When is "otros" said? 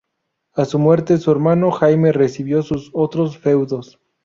2.91-3.37